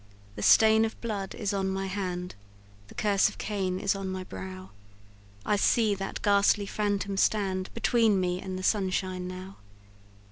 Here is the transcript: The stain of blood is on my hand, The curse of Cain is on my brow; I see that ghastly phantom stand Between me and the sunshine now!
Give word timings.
The 0.35 0.41
stain 0.41 0.83
of 0.83 0.99
blood 0.99 1.35
is 1.35 1.53
on 1.53 1.69
my 1.69 1.85
hand, 1.85 2.33
The 2.87 2.95
curse 2.95 3.29
of 3.29 3.37
Cain 3.37 3.79
is 3.79 3.93
on 3.95 4.09
my 4.11 4.23
brow; 4.23 4.71
I 5.45 5.57
see 5.57 5.93
that 5.93 6.23
ghastly 6.23 6.65
phantom 6.65 7.17
stand 7.17 7.69
Between 7.75 8.19
me 8.19 8.41
and 8.41 8.57
the 8.57 8.63
sunshine 8.63 9.27
now! 9.27 9.57